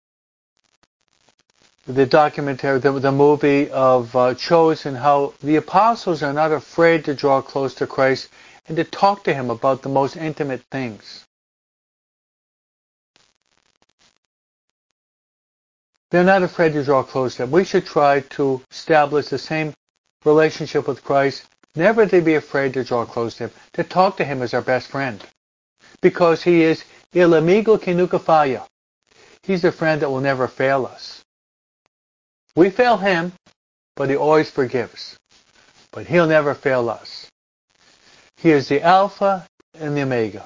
[1.86, 7.14] the documentary, the, the movie of uh, Chosen, how the apostles are not afraid to
[7.14, 8.28] draw close to Christ
[8.66, 11.24] and to talk to Him about the most intimate things.
[16.10, 17.50] They're not afraid to draw close to Him.
[17.50, 19.74] We should try to establish the same
[20.24, 21.44] relationship with Christ,
[21.74, 24.62] never to be afraid to draw close to Him, to talk to Him as our
[24.62, 25.22] best friend.
[26.00, 28.66] Because He is il amigo que nunca falla.
[29.42, 31.24] He's a friend that will never fail us.
[32.54, 33.32] We fail him,
[33.94, 35.16] but he always forgives.
[35.92, 37.30] But he'll never fail us.
[38.36, 40.44] He is the Alpha and the Omega.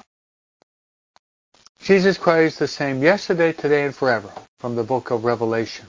[1.83, 5.85] Jesus Christ the same yesterday, today, and forever from the book of Revelation.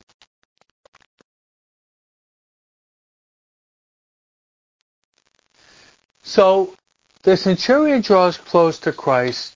[6.24, 6.74] So
[7.22, 9.54] the centurion draws close to Christ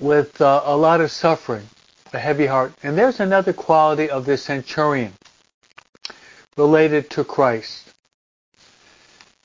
[0.00, 1.68] with uh, a lot of suffering,
[2.12, 2.72] a heavy heart.
[2.82, 5.12] And there's another quality of the centurion
[6.56, 7.92] related to Christ.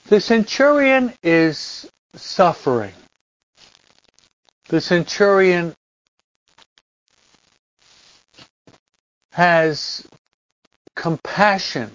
[0.07, 2.93] The centurion is suffering.
[4.67, 5.75] The centurion
[9.31, 10.07] has
[10.95, 11.91] compassion.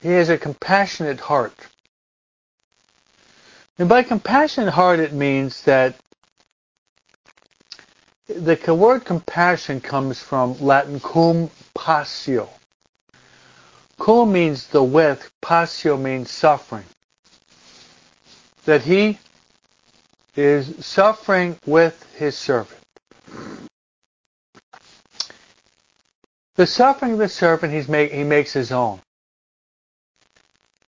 [0.00, 1.54] He has a compassionate heart.
[3.78, 5.96] And by compassionate heart, it means that
[8.26, 12.48] the word compassion comes from Latin cum passio.
[13.98, 16.84] Cum means the with, passio means suffering.
[18.64, 19.18] That he
[20.36, 22.80] is suffering with his servant.
[26.56, 29.00] The suffering of the servant he makes his own.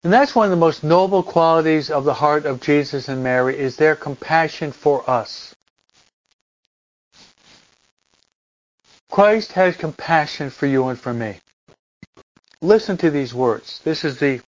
[0.03, 3.57] And that's one of the most noble qualities of the heart of Jesus and Mary
[3.59, 5.53] is their compassion for us.
[9.11, 11.39] Christ has compassion for you and for me.
[12.61, 13.81] Listen to these words.
[13.83, 14.41] This is the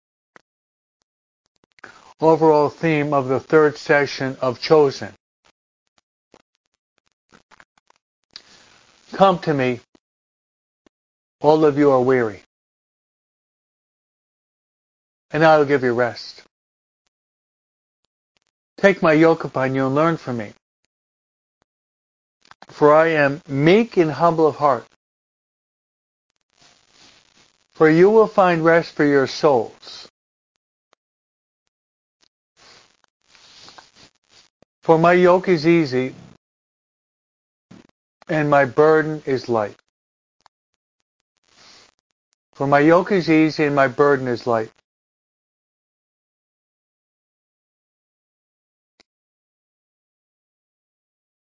[2.22, 5.12] overall theme of the third session of Chosen.
[9.14, 9.80] Come to me,
[11.42, 12.44] all of you are weary,
[15.32, 16.44] and I will give you rest.
[18.78, 20.54] Take my yoke upon you and learn from me.
[22.68, 24.86] For I am meek and humble of heart.
[27.74, 30.11] For you will find rest for your souls.
[34.84, 36.16] For my yoke is easy
[38.28, 39.76] and my burden is light.
[42.54, 44.72] For my yoke is easy and my burden is light.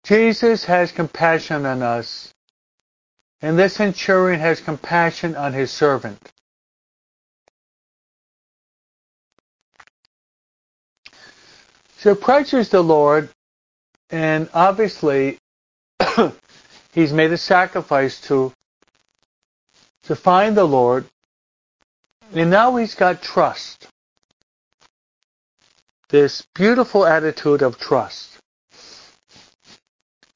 [0.05, 2.35] Jesus has compassion on us,
[3.41, 6.32] and this centurion has compassion on his servant.
[12.03, 13.29] So approaches the Lord,
[14.11, 15.39] and obviously
[16.93, 18.53] he's made a sacrifice to
[20.03, 21.07] to find the Lord,
[22.35, 23.87] and now he's got trust.
[26.09, 28.37] This beautiful attitude of trust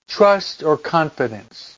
[0.07, 1.77] trust or confidence.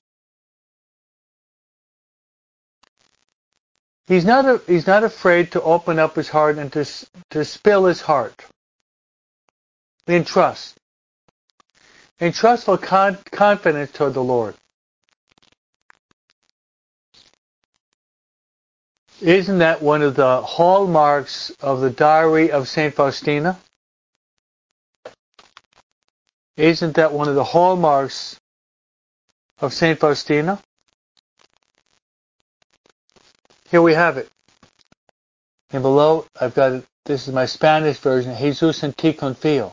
[4.06, 6.84] He's not, a, he's not afraid to open up his heart and to,
[7.30, 8.44] to spill his heart
[10.08, 10.76] in trust.
[12.20, 14.54] In trustful con- confidence toward the Lord.
[19.20, 22.94] Isn't that one of the hallmarks of the diary of St.
[22.94, 23.58] Faustina?
[26.56, 28.38] Isn't that one of the hallmarks
[29.60, 29.98] of St.
[29.98, 30.60] Faustina?
[33.70, 34.28] Here we have it.
[35.70, 36.84] And below, I've got.
[37.04, 38.36] This is my Spanish version.
[38.36, 39.72] Jesus en ti confío.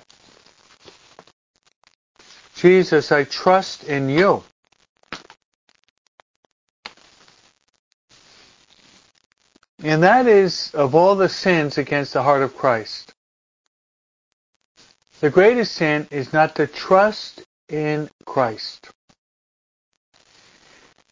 [2.56, 4.44] Jesus, I trust in you.
[9.84, 13.14] And that is of all the sins against the heart of Christ.
[15.20, 18.90] The greatest sin is not to trust in Christ.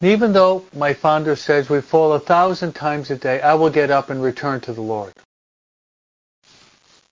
[0.02, 3.70] And even though my founder says we fall a thousand times a day, I will
[3.70, 5.14] get up and return to the Lord.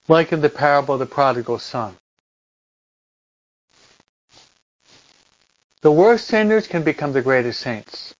[0.08, 1.96] Like in the parable of the prodigal son.
[5.82, 8.14] The worst sinners can become the greatest saints.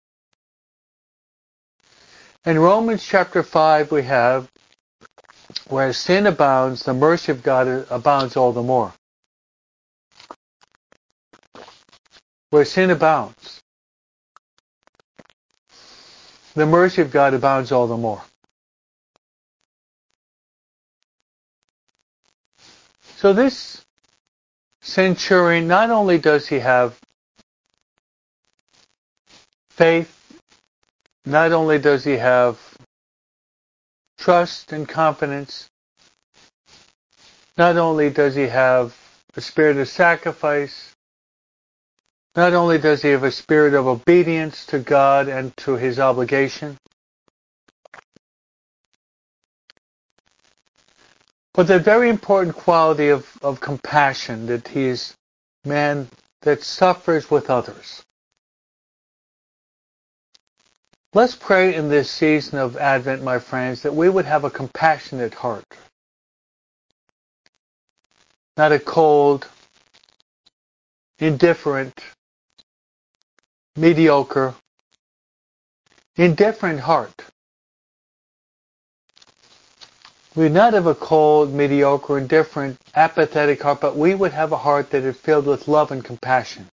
[2.44, 4.50] In Romans chapter 5 we have
[5.68, 8.92] where sin abounds, the mercy of God abounds all the more.
[12.50, 13.62] Where sin abounds,
[16.54, 18.22] the mercy of God abounds all the more.
[23.16, 23.84] So this
[24.80, 26.98] centurion, not only does he have
[29.76, 30.12] faith,
[31.26, 32.58] not only does he have
[34.18, 35.68] trust and confidence.
[37.58, 38.96] Not only does he have
[39.36, 40.90] a spirit of sacrifice,
[42.36, 46.78] Not only does he have a spirit of obedience to God and to his obligation,
[51.54, 55.14] but the very important quality of, of compassion that he is
[55.64, 56.08] man
[56.42, 58.02] that suffers with others.
[61.14, 65.34] Let's pray in this season of Advent, my friends, that we would have a compassionate
[65.34, 65.66] heart.
[68.56, 69.46] Not a cold,
[71.18, 72.00] indifferent,
[73.76, 74.54] mediocre,
[76.16, 77.24] indifferent heart.
[80.34, 84.56] We would not have a cold, mediocre, indifferent, apathetic heart, but we would have a
[84.56, 86.68] heart that is filled with love and compassion.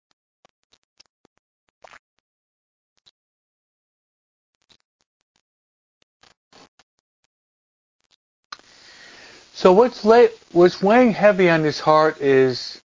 [9.65, 12.83] So what's, lay, what's weighing heavy on his heart is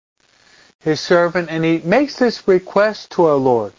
[0.82, 3.74] his servant, and he makes this request to our Lord.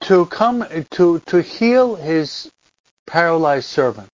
[0.00, 2.50] To come to to heal his
[3.06, 4.08] paralyzed servant.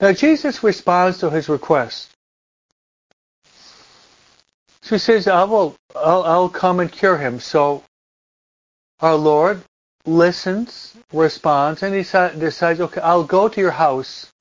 [0.00, 2.10] Now Jesus responds to his request.
[4.82, 7.82] She says, "I will, I'll, I'll come and cure him." So
[9.00, 9.62] our Lord
[10.06, 14.32] listens, responds, and he decides, okay, I'll go to your house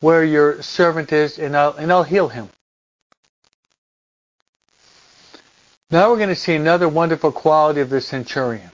[0.00, 2.48] where your servant is and I'll, and I'll heal him.
[5.90, 8.70] Now we're going to see another wonderful quality of the centurion.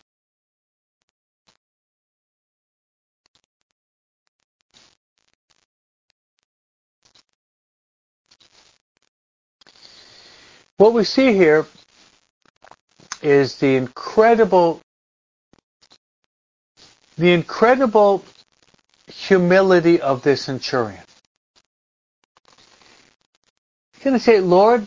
[10.77, 11.65] What we see here
[13.23, 14.81] is the incredible
[17.19, 18.25] the incredible
[19.09, 21.01] humility of this centurion.
[23.95, 24.87] He's going to say, Lord,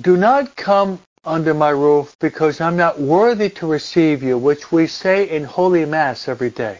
[0.00, 4.86] do not come under my roof because I'm not worthy to receive you, which we
[4.86, 6.78] say in Holy Mass every day.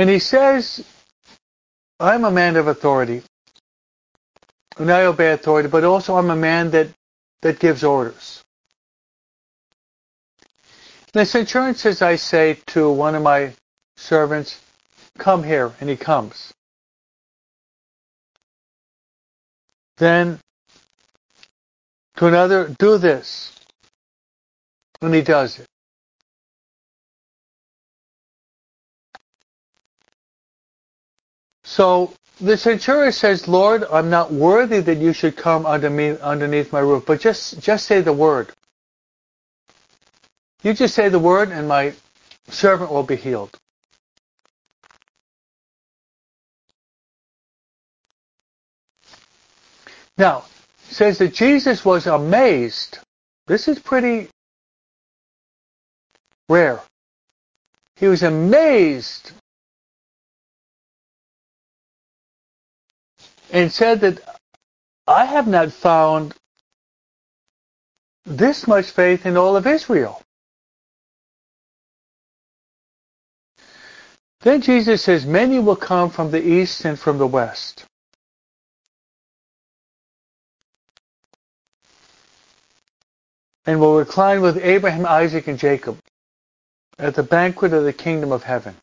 [0.00, 0.82] And he says,
[2.00, 3.22] I'm a man of authority.
[4.78, 6.88] And I obey authority, but also I'm a man that,
[7.42, 8.42] that gives orders.
[11.12, 13.52] And The centurion says, I say to one of my
[13.98, 14.58] servants,
[15.18, 16.50] come here, and he comes.
[19.98, 20.40] Then
[22.16, 23.52] to another, do this.
[25.02, 25.69] And he does it.
[31.70, 36.72] So the centurion says, Lord, I'm not worthy that you should come under me, underneath
[36.72, 38.50] my roof, but just, just say the word.
[40.64, 41.92] You just say the word and my
[42.48, 43.56] servant will be healed.
[50.18, 50.46] Now,
[50.88, 52.98] says that Jesus was amazed.
[53.46, 54.28] This is pretty
[56.48, 56.80] rare.
[57.94, 59.30] He was amazed
[63.52, 64.20] and said that
[65.06, 66.34] I have not found
[68.24, 70.22] this much faith in all of Israel.
[74.40, 77.84] Then Jesus says, Many will come from the east and from the west.
[83.66, 85.98] And will recline with Abraham, Isaac, and Jacob
[86.98, 88.74] at the banquet of the kingdom of heaven.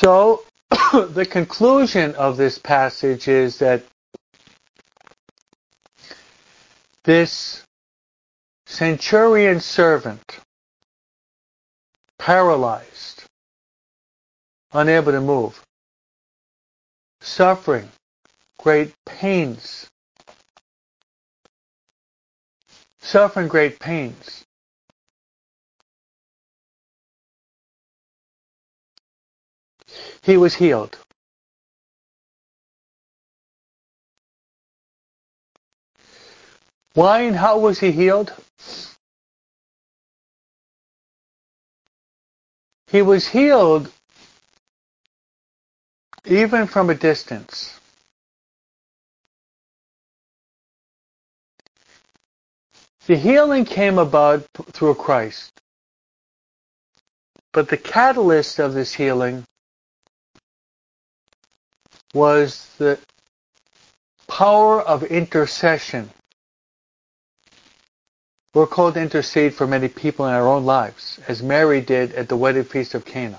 [0.00, 0.44] So
[0.92, 3.82] the conclusion of this passage is that
[7.02, 7.64] this
[8.66, 10.38] centurion servant,
[12.16, 13.24] paralyzed,
[14.72, 15.60] unable to move,
[17.20, 17.88] suffering
[18.56, 19.88] great pains,
[23.00, 24.44] suffering great pains,
[30.22, 30.96] he was healed.
[36.94, 38.32] Why and how was he healed?
[42.88, 43.92] He was healed
[46.24, 47.78] even from a distance.
[53.06, 55.52] The healing came about through Christ.
[57.52, 59.44] But the catalyst of this healing
[62.18, 62.98] was the
[64.26, 66.10] power of intercession.
[68.54, 72.28] We're called to intercede for many people in our own lives, as Mary did at
[72.28, 73.38] the wedding feast of Cana.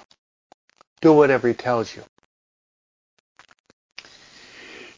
[1.02, 2.04] Do whatever he tells you.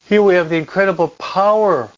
[0.05, 1.89] Here we have the incredible power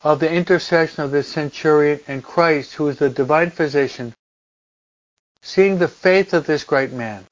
[0.00, 4.14] of the intercession of the centurion and Christ, who is the divine physician,
[5.42, 7.26] seeing the faith of this great man.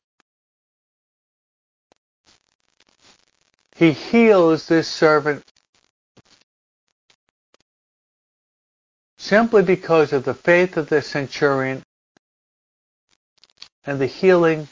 [3.75, 5.45] He heals this servant
[9.19, 11.83] simply because of the faith of the centurion
[13.87, 14.69] and the healing,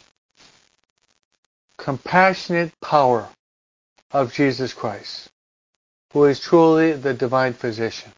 [1.78, 3.28] compassionate power
[4.10, 5.28] of Jesus Christ,
[6.12, 8.12] who is truly the divine physician.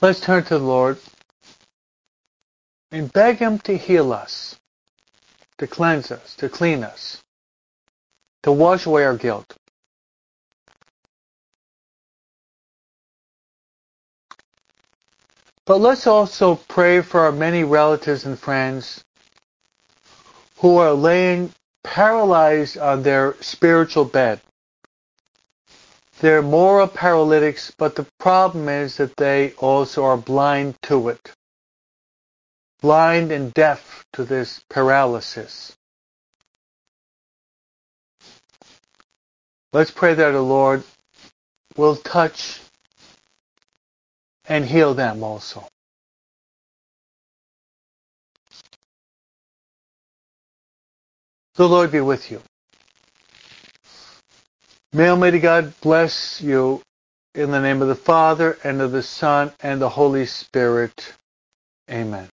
[0.00, 0.98] Let's turn to the Lord
[2.90, 4.56] and beg Him to heal us,
[5.60, 7.22] to cleanse us, to clean us,
[8.42, 9.54] to wash away our guilt.
[15.66, 19.04] But let's also pray for our many relatives and friends
[20.56, 21.52] who are laying
[21.84, 24.40] paralyzed on their spiritual bed.
[26.22, 31.32] They're moral paralytics, but the problem is that they also are blind to it.
[32.80, 35.76] Blind and deaf to this paralysis.
[39.72, 40.82] Let's pray that the Lord
[41.76, 42.60] will touch
[44.46, 45.66] and heal them also.
[51.54, 52.40] The Lord be with you.
[54.92, 56.82] May Almighty God bless you
[57.34, 61.12] in the name of the Father, and of the Son, and the Holy Spirit.
[61.90, 62.28] Amen.